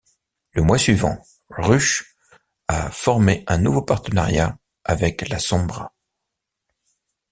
[0.53, 1.21] Le mois suivant,
[1.51, 2.15] Rush
[2.67, 5.93] a formé un nouveau partenariat avec La Sombra.